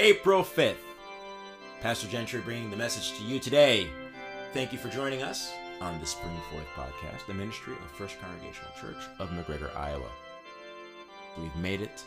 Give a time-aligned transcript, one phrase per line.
[0.00, 0.76] April 5th.
[1.80, 3.88] Pastor Gentry bringing the message to you today.
[4.52, 8.70] Thank you for joining us on the Spring Forth podcast, the ministry of First Congregational
[8.80, 10.06] Church of McGregor, Iowa.
[11.36, 12.04] We've made it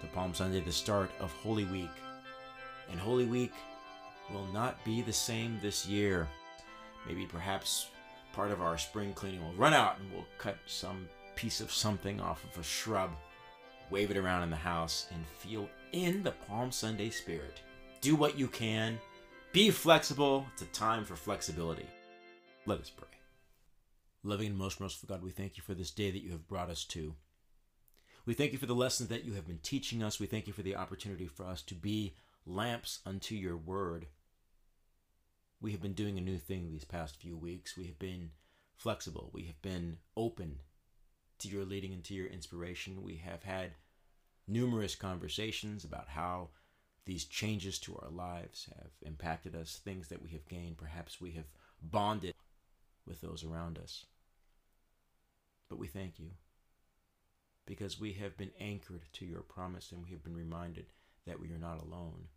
[0.00, 1.90] to Palm Sunday, the start of Holy Week.
[2.90, 3.52] And Holy Week
[4.32, 6.26] will not be the same this year.
[7.06, 7.90] Maybe perhaps
[8.32, 12.18] part of our spring cleaning will run out and we'll cut some piece of something
[12.18, 13.10] off of a shrub,
[13.90, 17.60] wave it around in the house, and feel in the Palm Sunday spirit.
[18.00, 18.98] Do what you can.
[19.52, 20.46] Be flexible.
[20.52, 21.86] It's a time for flexibility.
[22.66, 23.08] Let us pray.
[24.22, 26.68] Loving and most merciful God, we thank you for this day that you have brought
[26.68, 27.14] us to.
[28.26, 30.18] We thank you for the lessons that you have been teaching us.
[30.18, 34.06] We thank you for the opportunity for us to be lamps unto your word.
[35.60, 37.76] We have been doing a new thing these past few weeks.
[37.76, 38.30] We have been
[38.76, 39.30] flexible.
[39.32, 40.58] We have been open
[41.38, 43.02] to your leading and to your inspiration.
[43.02, 43.72] We have had
[44.48, 46.50] numerous conversations about how
[47.04, 50.76] these changes to our lives have impacted us, things that we have gained.
[50.76, 51.46] Perhaps we have
[51.82, 52.34] bonded
[53.06, 54.06] with those around us.
[55.68, 56.30] But we thank you
[57.66, 60.86] because we have been anchored to your promise and we have been reminded
[61.26, 62.28] that we are not alone.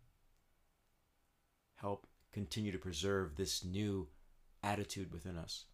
[1.76, 4.08] Help continue to preserve this new
[4.62, 5.64] attitude within us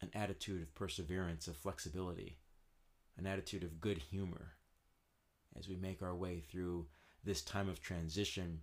[0.00, 2.38] an attitude of perseverance, of flexibility,
[3.18, 4.52] an attitude of good humor
[5.58, 6.86] as we make our way through
[7.24, 8.60] this time of transition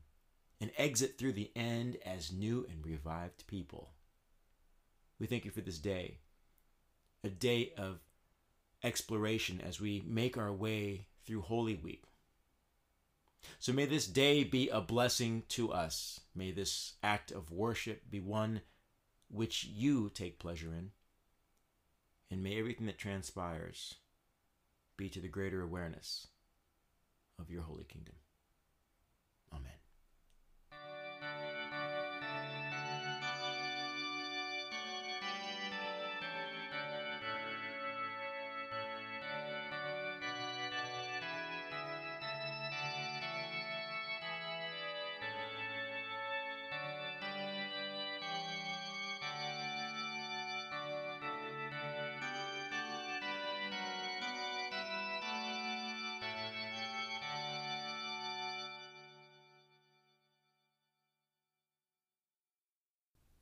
[0.59, 3.91] and exit through the end as new and revived people.
[5.19, 6.19] We thank you for this day,
[7.23, 7.99] a day of
[8.83, 12.03] exploration as we make our way through Holy Week.
[13.59, 16.21] So may this day be a blessing to us.
[16.35, 18.61] May this act of worship be one
[19.29, 20.91] which you take pleasure in.
[22.29, 23.95] And may everything that transpires
[24.97, 26.27] be to the greater awareness
[27.39, 28.15] of your holy kingdom.
[29.53, 29.86] Amen.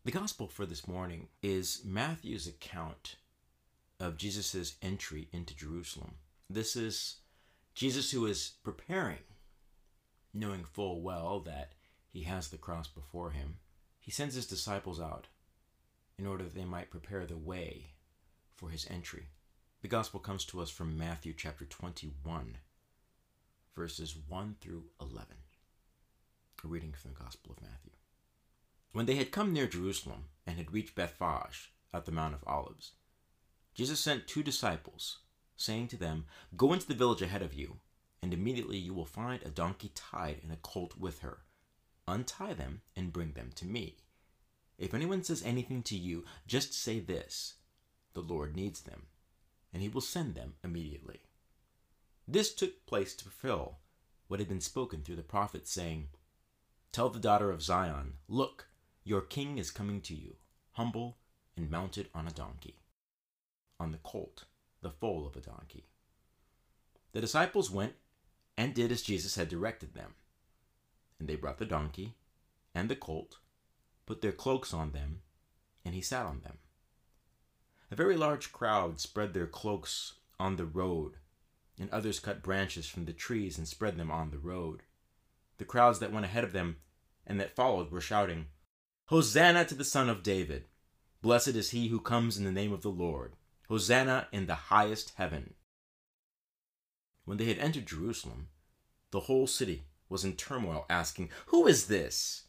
[0.06, 3.16] The gospel for this morning is Matthew's account
[4.00, 6.18] of Jesus' entry into Jerusalem.
[6.48, 7.16] This is
[7.74, 9.24] Jesus who is preparing,
[10.32, 11.72] knowing full well that
[12.14, 13.56] he has the cross before him.
[14.00, 15.26] He sends his disciples out
[16.20, 17.94] in order that they might prepare the way
[18.54, 19.30] for his entry.
[19.82, 22.60] The gospel comes to us from Matthew chapter 21,
[23.76, 25.26] verses 1 through 11.
[26.64, 27.92] A reading from the Gospel of Matthew.
[28.96, 32.94] When they had come near Jerusalem and had reached Bethphage at the Mount of Olives,
[33.74, 35.18] Jesus sent two disciples,
[35.58, 37.80] saying to them, Go into the village ahead of you,
[38.22, 41.40] and immediately you will find a donkey tied and a colt with her.
[42.08, 43.98] Untie them and bring them to me.
[44.78, 47.56] If anyone says anything to you, just say this
[48.14, 49.08] The Lord needs them,
[49.74, 51.20] and he will send them immediately.
[52.30, 53.80] This took place to fulfill
[54.30, 56.08] what had been spoken through the prophet, saying,
[56.94, 58.70] Tell the daughter of Zion, Look,
[59.06, 60.36] your king is coming to you,
[60.72, 61.18] humble
[61.56, 62.80] and mounted on a donkey,
[63.80, 64.46] on the colt,
[64.82, 65.86] the foal of a donkey.
[67.14, 67.94] The disciples went
[68.58, 70.16] and did as Jesus had directed them.
[71.20, 72.16] And they brought the donkey
[72.74, 73.38] and the colt,
[74.06, 75.22] put their cloaks on them,
[75.86, 76.58] and he sat on them.
[77.92, 81.14] A very large crowd spread their cloaks on the road,
[81.80, 84.82] and others cut branches from the trees and spread them on the road.
[85.58, 86.78] The crowds that went ahead of them
[87.26, 88.48] and that followed were shouting,
[89.10, 90.66] Hosanna to the Son of David.
[91.22, 93.34] Blessed is he who comes in the name of the Lord.
[93.70, 95.54] Hosanna in the highest heaven.
[97.24, 98.48] When they had entered Jerusalem,
[99.12, 102.46] the whole city was in turmoil, asking, Who is this?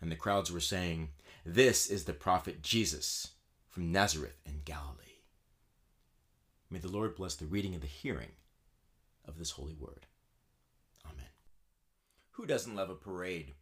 [0.00, 1.10] And the crowds were saying,
[1.44, 3.32] This is the prophet Jesus
[3.68, 4.96] from Nazareth in Galilee.
[6.70, 8.32] May the Lord bless the reading and the hearing
[9.26, 10.06] of this holy word.
[11.04, 11.26] Amen.
[12.32, 13.52] Who doesn't love a parade?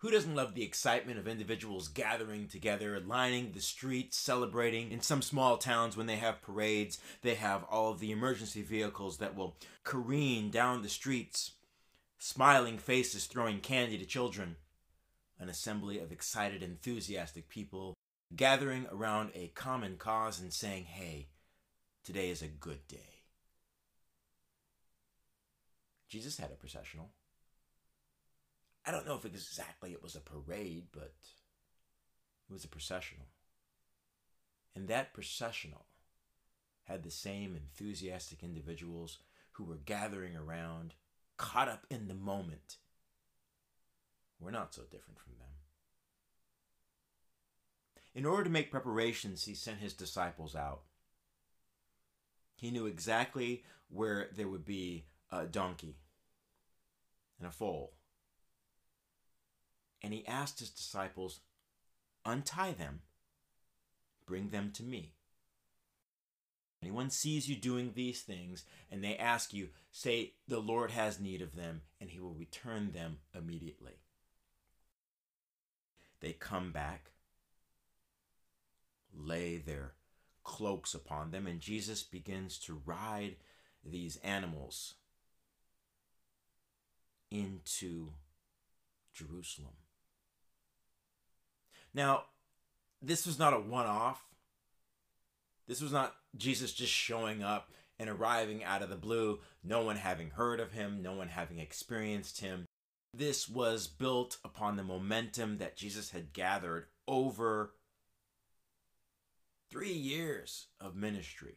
[0.00, 4.92] Who doesn't love the excitement of individuals gathering together, lining the streets, celebrating?
[4.92, 9.16] In some small towns, when they have parades, they have all of the emergency vehicles
[9.18, 11.52] that will careen down the streets,
[12.18, 14.56] smiling faces throwing candy to children.
[15.40, 17.94] An assembly of excited, enthusiastic people
[18.34, 21.28] gathering around a common cause and saying, hey,
[22.04, 23.22] today is a good day.
[26.08, 27.12] Jesus had a processional.
[28.86, 31.14] I don't know if exactly it was a parade, but
[32.48, 33.26] it was a processional.
[34.76, 35.86] And that processional
[36.84, 39.18] had the same enthusiastic individuals
[39.52, 40.94] who were gathering around,
[41.36, 42.76] caught up in the moment.
[44.38, 45.48] We're not so different from them.
[48.14, 50.82] In order to make preparations, he sent his disciples out.
[52.54, 55.96] He knew exactly where there would be a donkey
[57.38, 57.95] and a foal.
[60.06, 61.40] And he asked his disciples,
[62.24, 63.00] Untie them,
[64.24, 65.14] bring them to me.
[66.80, 71.42] Anyone sees you doing these things and they ask you, say, The Lord has need
[71.42, 73.94] of them, and he will return them immediately.
[76.20, 77.10] They come back,
[79.12, 79.94] lay their
[80.44, 83.38] cloaks upon them, and Jesus begins to ride
[83.84, 84.94] these animals
[87.28, 88.12] into
[89.12, 89.74] Jerusalem.
[91.96, 92.24] Now,
[93.00, 94.22] this was not a one off.
[95.66, 99.96] This was not Jesus just showing up and arriving out of the blue, no one
[99.96, 102.66] having heard of him, no one having experienced him.
[103.14, 107.72] This was built upon the momentum that Jesus had gathered over
[109.70, 111.56] three years of ministry,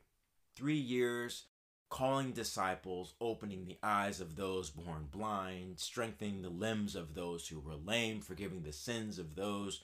[0.55, 1.47] three years
[1.89, 7.59] calling disciples, opening the eyes of those born blind, strengthening the limbs of those who
[7.59, 9.83] were lame, forgiving the sins of those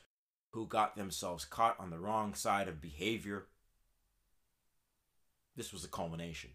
[0.55, 3.47] who got themselves caught on the wrong side of behavior.
[5.57, 6.51] This was the culmination.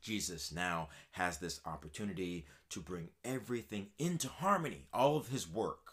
[0.00, 4.88] Jesus now has this opportunity to bring everything into harmony.
[4.92, 5.92] All of his work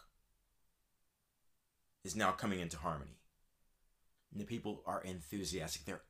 [2.04, 3.20] is now coming into harmony.
[4.32, 5.84] And the people are enthusiastic.
[5.84, 6.02] They're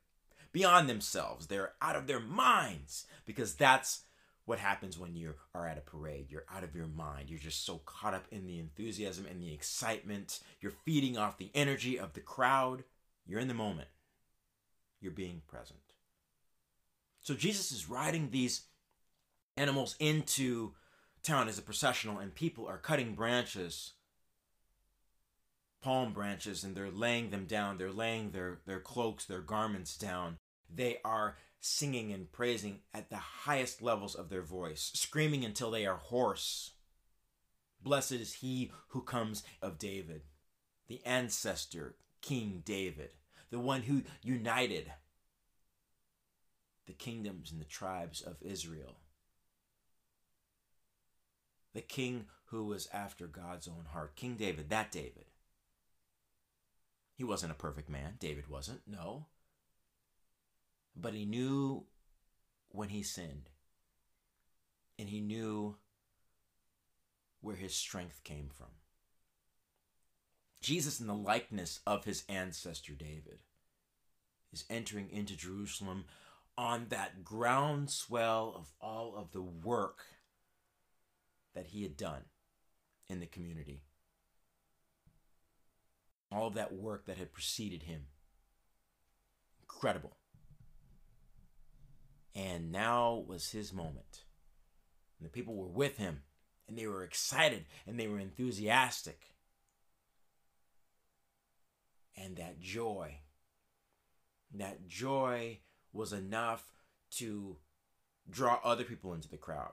[0.52, 1.48] beyond themselves.
[1.48, 4.04] They're out of their minds because that's
[4.44, 6.26] what happens when you are at a parade.
[6.28, 7.30] You're out of your mind.
[7.30, 10.40] You're just so caught up in the enthusiasm and the excitement.
[10.60, 12.84] You're feeding off the energy of the crowd.
[13.26, 13.88] You're in the moment.
[15.00, 15.78] You're being present.
[17.20, 18.62] So Jesus is riding these
[19.56, 20.72] animals into
[21.22, 23.92] town as a processional, and people are cutting branches
[25.80, 27.78] palm branches and they're laying them down.
[27.78, 30.38] They're laying their, their cloaks, their garments down.
[30.72, 35.86] They are singing and praising at the highest levels of their voice, screaming until they
[35.86, 36.72] are hoarse.
[37.82, 40.22] Blessed is he who comes of David,
[40.88, 43.10] the ancestor, King David,
[43.50, 44.92] the one who united
[46.86, 48.96] the kingdoms and the tribes of Israel.
[51.72, 55.26] The king who was after God's own heart, King David, that David.
[57.14, 58.14] He wasn't a perfect man.
[58.18, 59.26] David wasn't, no.
[60.96, 61.84] But he knew
[62.70, 63.50] when he sinned.
[64.98, 65.76] And he knew
[67.40, 68.68] where his strength came from.
[70.60, 73.40] Jesus, in the likeness of his ancestor David,
[74.52, 76.04] is entering into Jerusalem
[76.58, 80.04] on that groundswell of all of the work
[81.54, 82.24] that he had done
[83.08, 83.84] in the community
[86.32, 88.06] all of that work that had preceded him.
[89.62, 90.16] Incredible.
[92.34, 94.24] And now was his moment.
[95.18, 96.22] And the people were with him,
[96.68, 99.34] and they were excited, and they were enthusiastic.
[102.16, 103.18] And that joy,
[104.54, 105.58] that joy
[105.92, 106.72] was enough
[107.12, 107.56] to
[108.28, 109.72] draw other people into the crowd.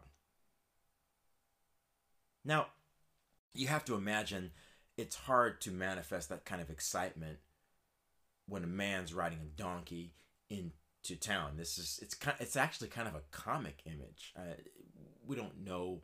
[2.43, 2.67] Now,
[3.53, 4.51] you have to imagine
[4.97, 7.39] it's hard to manifest that kind of excitement
[8.47, 10.13] when a man's riding a donkey
[11.09, 11.51] into town.
[11.57, 14.33] This is it's kind it's actually kind of a comic image.
[14.35, 14.55] Uh,
[15.25, 16.01] we don't know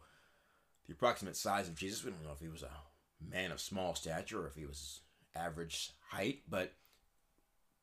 [0.85, 2.03] the approximate size of Jesus.
[2.03, 5.01] We don't know if he was a man of small stature or if he was
[5.35, 6.73] average height, but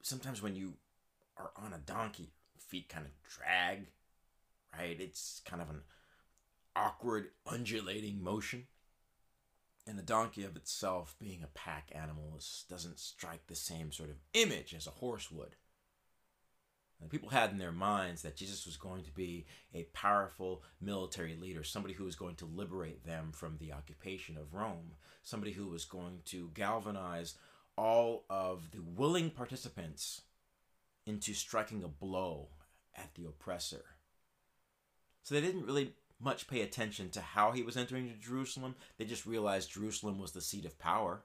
[0.02, 0.74] sometimes when you
[1.36, 3.86] are on a donkey, feet kind of drag,
[4.76, 5.00] right?
[5.00, 5.82] It's kind of an
[6.76, 8.66] awkward undulating motion.
[9.86, 14.10] And the donkey of itself, being a pack animal, is, doesn't strike the same sort
[14.10, 15.56] of image as a horse would.
[17.08, 21.64] People had in their minds that Jesus was going to be a powerful military leader,
[21.64, 24.92] somebody who was going to liberate them from the occupation of Rome,
[25.22, 27.34] somebody who was going to galvanize
[27.76, 30.22] all of the willing participants
[31.06, 32.48] into striking a blow
[32.94, 33.84] at the oppressor.
[35.22, 38.74] So they didn't really much pay attention to how he was entering Jerusalem.
[38.98, 41.22] They just realized Jerusalem was the seat of power.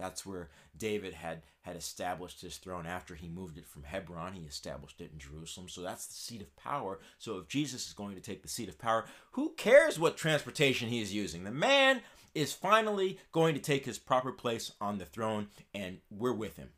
[0.00, 4.32] That's where David had had established his throne after he moved it from Hebron.
[4.32, 5.68] He established it in Jerusalem.
[5.68, 7.00] So that's the seat of power.
[7.18, 10.88] So if Jesus is going to take the seat of power, who cares what transportation
[10.88, 11.44] he is using?
[11.44, 12.00] The man
[12.34, 16.70] is finally going to take his proper place on the throne, and we're with him.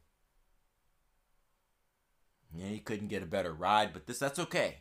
[2.54, 4.78] Yeah, he couldn't get a better ride, but this that's okay.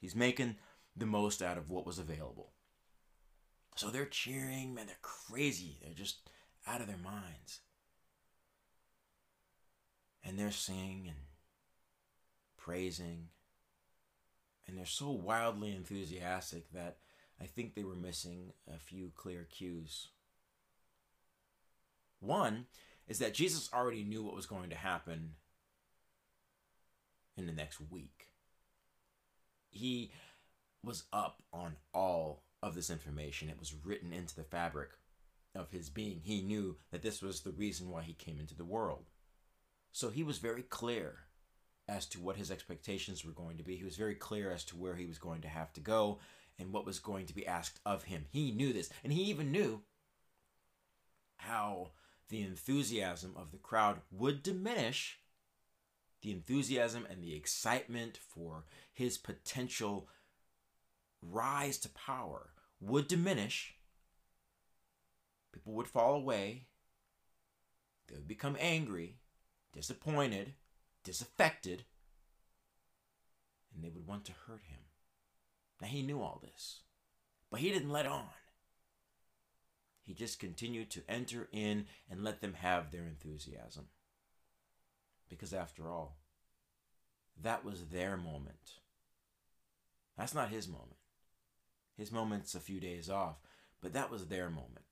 [0.00, 0.56] He's making
[0.96, 2.52] the most out of what was available.
[3.76, 5.78] So they're cheering, man, they're crazy.
[5.82, 6.30] They're just
[6.66, 7.60] out of their minds.
[10.22, 11.18] And they're singing and
[12.56, 13.28] praising.
[14.66, 16.96] And they're so wildly enthusiastic that
[17.40, 20.08] I think they were missing a few clear cues.
[22.20, 22.66] One
[23.06, 25.32] is that Jesus already knew what was going to happen
[27.36, 28.28] in the next week.
[29.70, 30.12] He
[30.82, 33.50] was up on all of this information.
[33.50, 34.90] It was written into the fabric
[35.54, 36.20] of his being.
[36.22, 39.04] He knew that this was the reason why he came into the world.
[39.92, 41.20] So he was very clear
[41.86, 43.76] as to what his expectations were going to be.
[43.76, 46.18] He was very clear as to where he was going to have to go
[46.58, 48.24] and what was going to be asked of him.
[48.30, 48.90] He knew this.
[49.02, 49.82] And he even knew
[51.36, 51.90] how
[52.28, 55.18] the enthusiasm of the crowd would diminish
[56.22, 60.08] the enthusiasm and the excitement for his potential
[61.20, 63.76] rise to power would diminish.
[65.54, 66.66] People would fall away.
[68.08, 69.18] They would become angry,
[69.72, 70.54] disappointed,
[71.04, 71.84] disaffected,
[73.72, 74.80] and they would want to hurt him.
[75.80, 76.80] Now, he knew all this,
[77.50, 78.26] but he didn't let on.
[80.02, 83.86] He just continued to enter in and let them have their enthusiasm.
[85.28, 86.18] Because after all,
[87.40, 88.80] that was their moment.
[90.18, 90.98] That's not his moment.
[91.96, 93.36] His moment's a few days off,
[93.80, 94.84] but that was their moment.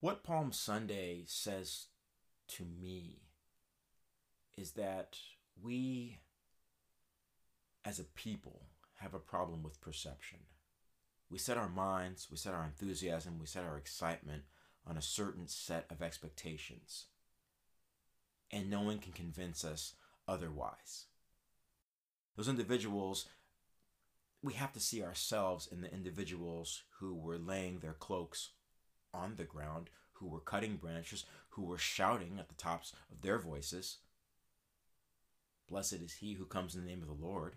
[0.00, 1.86] What Palm Sunday says
[2.48, 3.22] to me
[4.56, 5.16] is that
[5.60, 6.20] we,
[7.84, 8.62] as a people,
[9.00, 10.38] have a problem with perception.
[11.28, 14.44] We set our minds, we set our enthusiasm, we set our excitement
[14.86, 17.06] on a certain set of expectations
[18.50, 19.94] and no one can convince us
[20.26, 21.06] otherwise.
[22.36, 23.26] Those individuals,
[24.42, 28.50] we have to see ourselves in the individuals who were laying their cloaks
[29.18, 33.38] on the ground, who were cutting branches, who were shouting at the tops of their
[33.38, 33.98] voices.
[35.68, 37.56] Blessed is he who comes in the name of the Lord.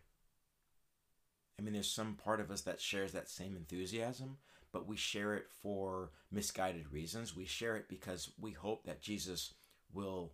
[1.57, 4.37] I mean, there's some part of us that shares that same enthusiasm,
[4.71, 7.35] but we share it for misguided reasons.
[7.35, 9.53] We share it because we hope that Jesus
[9.93, 10.33] will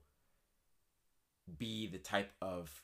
[1.58, 2.84] be the type of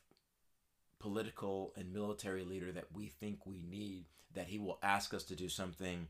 [1.00, 5.36] political and military leader that we think we need, that he will ask us to
[5.36, 6.08] do something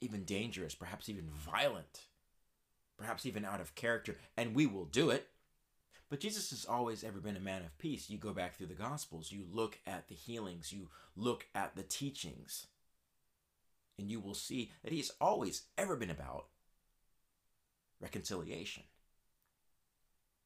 [0.00, 2.06] even dangerous, perhaps even violent,
[2.96, 5.28] perhaps even out of character, and we will do it.
[6.08, 8.10] But Jesus has always ever been a man of peace.
[8.10, 11.84] You go back through the Gospels, you look at the healings, you look at the
[11.84, 12.66] teachings,
[13.98, 16.46] and you will see that he's always ever been about
[18.00, 18.82] reconciliation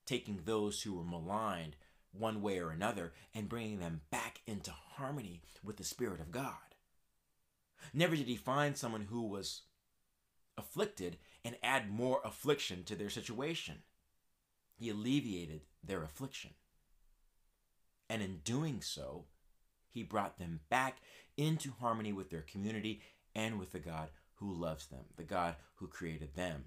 [0.06, 1.76] taking those who were maligned
[2.12, 6.73] one way or another and bringing them back into harmony with the Spirit of God.
[7.92, 9.62] Never did he find someone who was
[10.56, 13.82] afflicted and add more affliction to their situation.
[14.76, 16.50] He alleviated their affliction.
[18.08, 19.26] And in doing so,
[19.88, 20.98] he brought them back
[21.36, 23.02] into harmony with their community
[23.34, 26.64] and with the God who loves them, the God who created them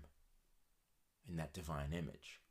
[1.27, 2.41] in that divine image.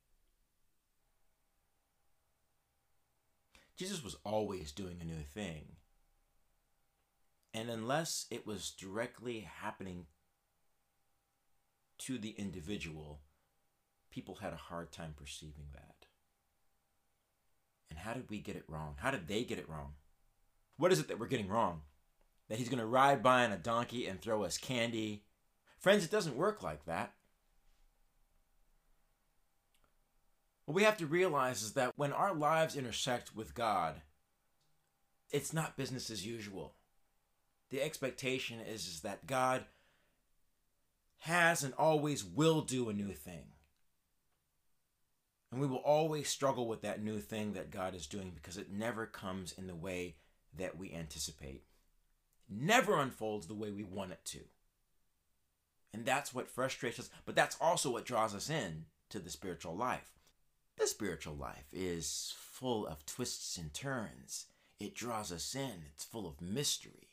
[3.77, 5.77] Jesus was always doing a new thing.
[7.57, 10.05] And unless it was directly happening
[12.01, 13.21] to the individual,
[14.11, 16.05] people had a hard time perceiving that.
[17.89, 18.97] And how did we get it wrong?
[18.99, 19.95] How did they get it wrong?
[20.77, 21.81] What is it that we're getting wrong?
[22.51, 25.25] That he's going to ride by on a donkey and throw us candy?
[25.79, 27.15] Friends, it doesn't work like that.
[30.67, 34.03] What we have to realize is that when our lives intersect with God,
[35.31, 36.75] it's not business as usual.
[37.71, 39.65] The expectation is, is that God
[41.21, 43.47] has and always will do a new thing.
[45.51, 48.71] And we will always struggle with that new thing that God is doing because it
[48.71, 50.17] never comes in the way
[50.57, 51.63] that we anticipate.
[52.49, 54.41] never unfolds the way we want it to.
[55.93, 59.75] And that's what frustrates us, but that's also what draws us in to the spiritual
[59.75, 60.13] life.
[60.77, 64.47] The spiritual life is full of twists and turns.
[64.79, 67.06] It draws us in, it's full of mystery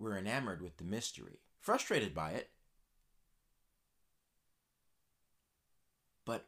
[0.00, 2.50] we're enamored with the mystery, frustrated by it,
[6.24, 6.46] but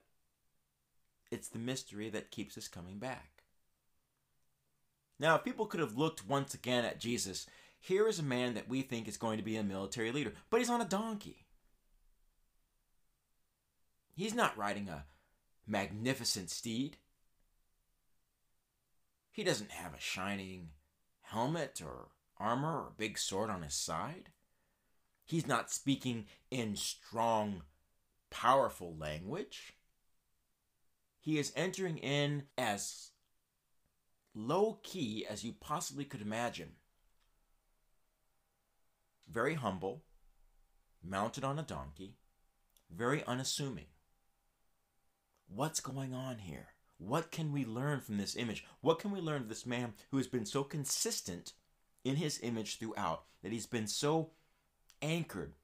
[1.31, 3.45] it's the mystery that keeps us coming back.
[5.21, 7.47] Now, if people could have looked once again at Jesus,
[7.79, 10.59] here is a man that we think is going to be a military leader, but
[10.59, 11.47] he's on a donkey.
[14.15, 15.05] He's not riding a
[15.67, 16.97] magnificent steed.
[19.31, 20.71] He doesn't have a shining
[21.23, 22.09] helmet or
[22.43, 24.31] armor or big sword on his side.
[25.25, 27.63] He's not speaking in strong,
[28.31, 29.75] powerful language.
[31.21, 33.11] He is entering in as
[34.35, 36.73] low key as you possibly could imagine.
[39.31, 40.03] Very humble,
[41.03, 42.17] mounted on a donkey,
[42.91, 43.87] very unassuming.
[45.47, 46.69] What's going on here?
[46.99, 48.65] What can we learn from this image?
[48.81, 51.53] What can we learn of this man who has been so consistent
[52.05, 54.31] in his image throughout, that he's been so
[55.01, 55.55] anchored,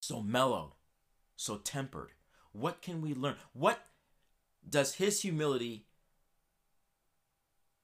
[0.00, 0.74] so mellow,
[1.36, 2.10] so tempered?
[2.52, 3.36] What can we learn?
[3.52, 3.80] What
[4.68, 5.86] does his humility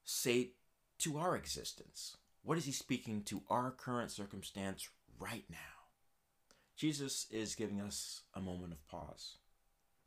[0.04, 0.50] say
[0.98, 2.16] to our existence?
[2.42, 4.88] What is he speaking to our current circumstance
[5.18, 5.56] right now?
[6.76, 9.38] Jesus is giving us a moment of pause.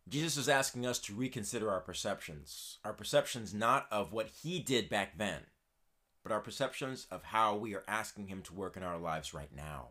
[0.07, 2.77] Jesus is asking us to reconsider our perceptions.
[2.85, 5.41] Our perceptions not of what he did back then,
[6.29, 9.49] but our perceptions of how we are asking him to work in our lives right
[9.55, 9.87] now.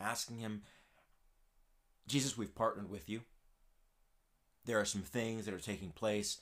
[0.00, 0.62] Asking him,
[2.06, 3.22] Jesus, we've partnered with you.
[4.64, 6.38] There are some things that are taking place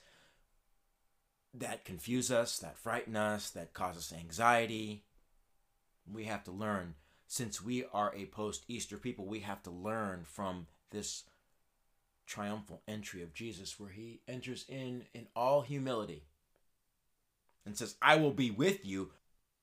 [1.55, 5.01] that confuse us, that frighten us, that cause us anxiety.
[6.11, 6.93] We have to learn.
[7.25, 11.23] Since we are a post Easter people, we have to learn from this
[12.27, 16.25] triumphal entry of Jesus where he enters in in all humility
[17.65, 19.11] and says, I will be with you.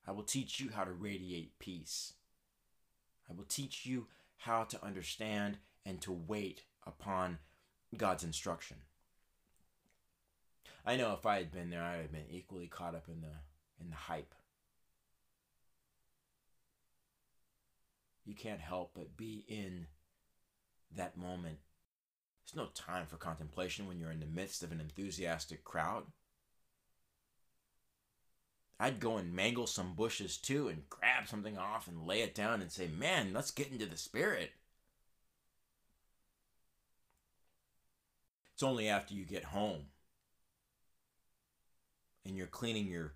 [0.07, 2.13] I will teach you how to radiate peace.
[3.29, 7.39] I will teach you how to understand and to wait upon
[7.95, 8.77] God's instruction.
[10.85, 13.21] I know if I had been there, I would have been equally caught up in
[13.21, 13.35] the
[13.81, 14.33] in the hype.
[18.25, 19.87] You can't help but be in
[20.95, 21.57] that moment.
[22.45, 26.03] There's no time for contemplation when you're in the midst of an enthusiastic crowd.
[28.79, 32.61] I'd go and mangle some bushes too and grab something off and lay it down
[32.61, 34.51] and say, man, let's get into the spirit.
[38.53, 39.85] It's only after you get home
[42.25, 43.13] and you're cleaning your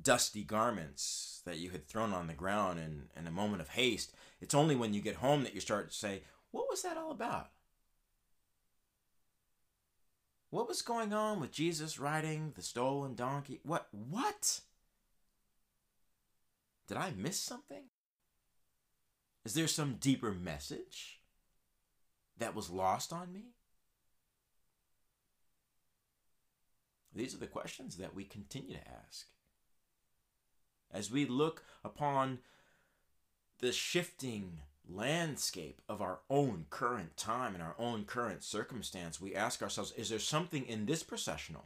[0.00, 4.14] dusty garments that you had thrown on the ground in, in a moment of haste.
[4.40, 7.10] It's only when you get home that you start to say, What was that all
[7.10, 7.50] about?
[10.50, 13.60] What was going on with Jesus riding the stolen donkey?
[13.62, 13.88] What?
[13.90, 14.60] What?
[16.92, 17.84] Did I miss something?
[19.46, 21.22] Is there some deeper message
[22.36, 23.54] that was lost on me?
[27.14, 29.28] These are the questions that we continue to ask.
[30.92, 32.40] As we look upon
[33.60, 39.62] the shifting landscape of our own current time and our own current circumstance, we ask
[39.62, 41.64] ourselves is there something in this processional?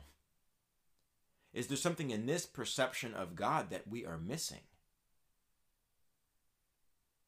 [1.52, 4.60] Is there something in this perception of God that we are missing?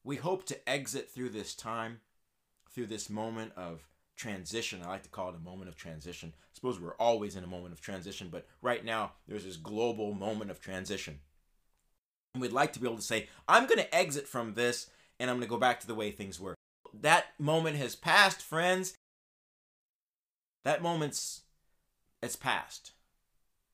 [0.03, 1.99] We hope to exit through this time,
[2.71, 4.81] through this moment of transition.
[4.83, 6.33] I like to call it a moment of transition.
[6.35, 10.13] I suppose we're always in a moment of transition, but right now there's this global
[10.13, 11.19] moment of transition.
[12.33, 15.29] And we'd like to be able to say, I'm going to exit from this and
[15.29, 16.55] I'm going to go back to the way things were.
[16.93, 18.95] That moment has passed, friends.
[20.63, 21.41] That moment's
[22.21, 22.91] it's past.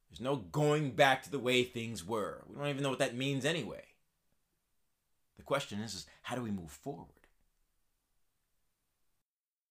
[0.10, 2.44] There's no going back to the way things were.
[2.48, 3.84] We don't even know what that means anyway.
[5.38, 7.15] The question is, is how do we move forward?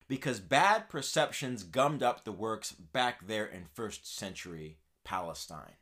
[0.09, 5.77] because bad perceptions gummed up the works back there in first century Palestine.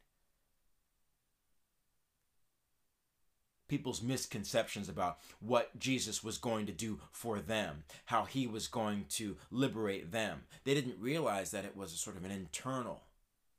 [3.68, 9.06] People's misconceptions about what Jesus was going to do for them, how he was going
[9.08, 10.42] to liberate them.
[10.64, 13.02] They didn't realize that it was a sort of an internal,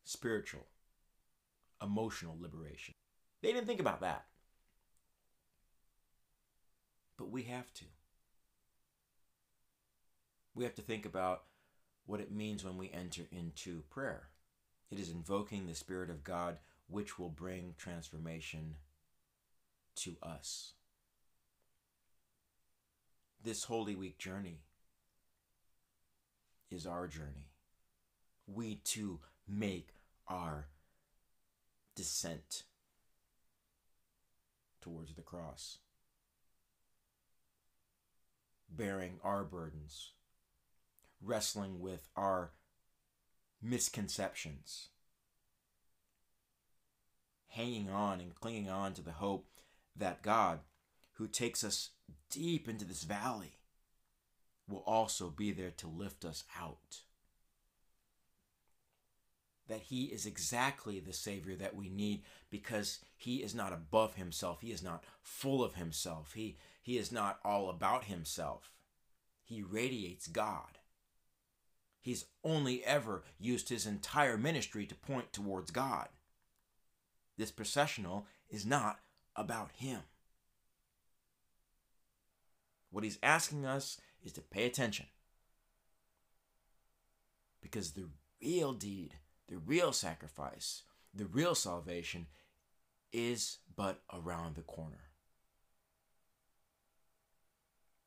[0.04, 0.68] spiritual,
[1.82, 2.94] emotional liberation.
[3.42, 4.26] They didn't think about that.
[7.24, 7.86] But we have to
[10.54, 11.44] we have to think about
[12.06, 14.24] what it means when we enter into prayer.
[14.92, 16.58] It is invoking the Spirit of God,
[16.90, 18.76] which will bring transformation
[19.96, 20.74] to us.
[23.42, 24.60] This Holy Week journey
[26.70, 27.48] is our journey.
[28.48, 29.96] We too make
[30.28, 30.68] our
[31.96, 32.64] descent
[34.82, 35.78] towards the cross,
[38.70, 40.14] bearing our burdens
[41.24, 42.52] wrestling with our
[43.62, 44.90] misconceptions.
[47.48, 49.48] Hanging on and clinging on to the hope
[49.96, 50.60] that God,
[51.14, 51.92] who takes us
[52.30, 53.60] deep into this valley,
[54.68, 57.02] will also be there to lift us out.
[59.68, 64.62] That he is exactly the Savior that we need because he is not above himself.
[64.62, 66.34] He is not full of himself.
[66.34, 68.70] He, he is not all about himself.
[69.42, 70.78] He radiates God.
[72.02, 76.10] He's only ever used his entire ministry to point towards God.
[77.38, 79.00] This processional is not
[79.38, 80.02] about him.
[82.92, 85.06] What he's asking us is to pay attention.
[87.62, 88.10] Because the
[88.42, 89.14] real deed,
[89.48, 92.28] the real sacrifice, the real salvation
[93.14, 95.13] is but around the corner.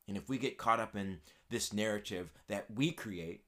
[0.09, 1.19] And if we get caught up in
[1.51, 3.45] this narrative that we create,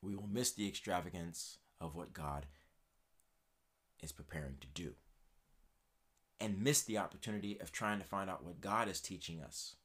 [0.00, 2.46] we will miss the extravagance of what God
[4.02, 4.94] is preparing to do
[6.40, 9.76] and miss the opportunity of trying to find out what God is teaching us.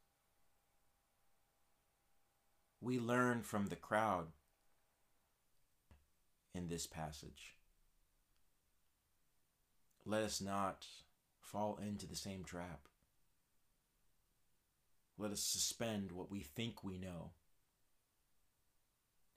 [2.82, 4.28] We learn from the crowd
[6.54, 7.56] in this passage.
[10.06, 10.86] Let us not
[11.40, 12.88] fall into the same trap.
[15.18, 17.32] Let us suspend what we think we know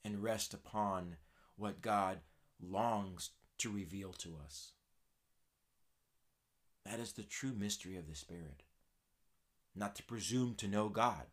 [0.05, 1.17] and rest upon
[1.57, 2.19] what God
[2.61, 4.73] longs to reveal to us.
[6.85, 8.63] That is the true mystery of the Spirit.
[9.75, 11.27] Not to presume to know God,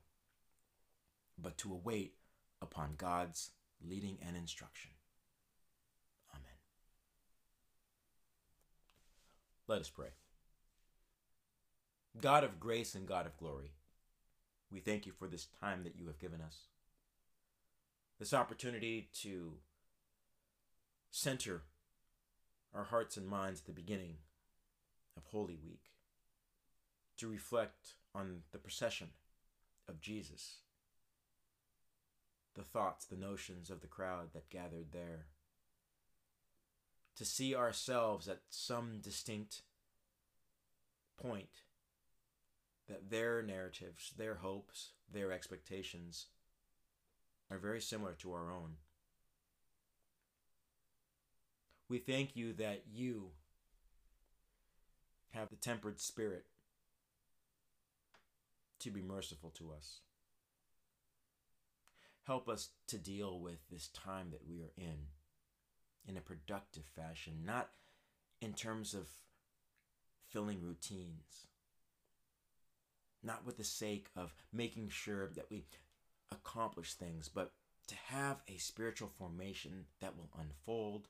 [1.38, 2.15] but to await
[2.62, 3.51] upon God's
[3.86, 4.91] leading and instruction.
[6.32, 6.56] Amen.
[9.67, 10.10] Let us pray.
[12.19, 13.71] God of grace and God of glory,
[14.71, 16.67] we thank you for this time that you have given us.
[18.19, 19.53] This opportunity to
[21.10, 21.63] center
[22.73, 24.15] our hearts and minds at the beginning
[25.17, 25.91] of Holy Week,
[27.17, 29.10] to reflect on the procession
[29.89, 30.60] of Jesus,
[32.55, 35.25] the thoughts, the notions of the crowd that gathered there,
[37.17, 39.63] to see ourselves at some distinct
[41.21, 41.49] point
[42.88, 46.28] that their narratives, their hopes, their expectations
[47.50, 48.76] are very similar to our own.
[51.89, 53.32] We thank you that you
[55.32, 56.46] have the tempered spirit
[58.80, 60.00] to be merciful to us.
[62.24, 65.08] Help us to deal with this time that we are in
[66.08, 67.70] in a productive fashion, not
[68.41, 69.08] in terms of
[70.30, 71.48] filling routines,
[73.23, 75.63] not with the sake of making sure that we
[76.31, 77.51] accomplish things, but
[77.88, 81.07] to have a spiritual formation that will unfold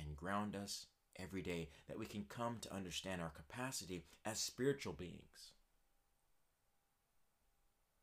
[0.00, 0.86] and ground us
[1.16, 5.52] every day, that we can come to understand our capacity as spiritual beings.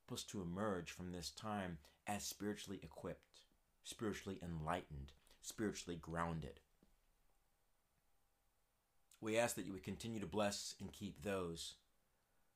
[0.07, 3.41] Help us to emerge from this time as spiritually equipped,
[3.83, 5.11] spiritually enlightened,
[5.41, 6.59] spiritually grounded.
[9.19, 11.75] We ask that you would continue to bless and keep those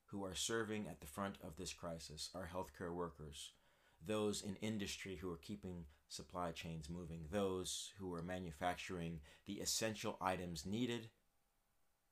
[0.08, 3.52] who are serving at the front of this crisis, our healthcare workers,
[4.06, 10.18] those in industry who are keeping supply chains moving, those who are manufacturing the essential
[10.22, 11.10] items needed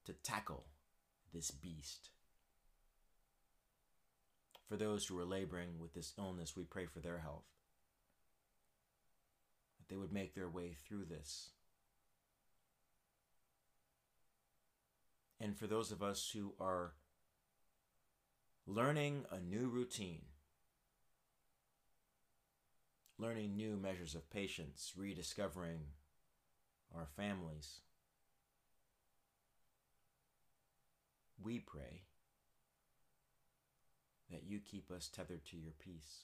[0.06, 0.66] to tackle
[1.34, 2.10] this beast.
[4.68, 7.46] For those who are laboring with this illness, we pray for their health.
[9.78, 11.50] That they would make their way through this.
[15.40, 16.94] And for those of us who are
[18.66, 20.22] learning a new routine,
[23.18, 25.80] learning new measures of patience, rediscovering
[26.96, 27.82] our families.
[31.42, 32.04] We pray
[34.32, 36.24] that you keep us tethered to your peace,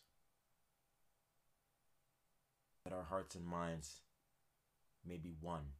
[2.83, 4.01] that our hearts and minds
[5.05, 5.73] may be one.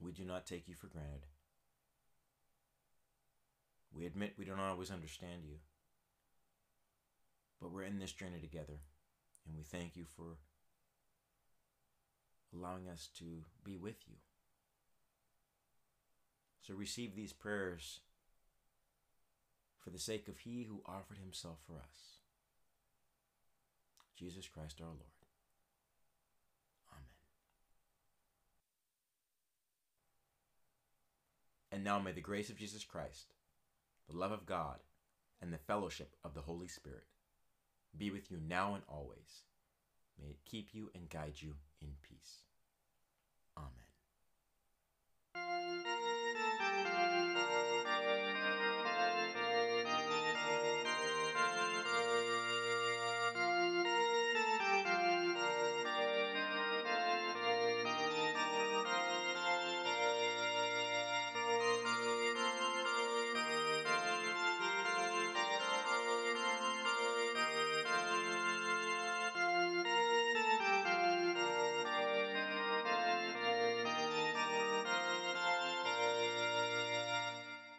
[0.00, 1.26] We do not take you for granted.
[3.96, 5.56] We admit we don't always understand you.
[7.60, 8.80] But we're in this journey together.
[9.46, 10.38] And we thank you for
[12.54, 14.16] allowing us to be with you.
[16.62, 18.00] So receive these prayers
[19.82, 22.18] for the sake of He who offered Himself for us,
[24.18, 25.00] Jesus Christ our Lord.
[26.90, 27.04] Amen.
[31.70, 33.34] And now may the grace of Jesus Christ,
[34.08, 34.80] the love of God,
[35.40, 37.04] and the fellowship of the Holy Spirit
[37.96, 39.42] be with you now and always.
[40.20, 42.44] May it keep you and guide you in peace.
[43.56, 43.83] Amen.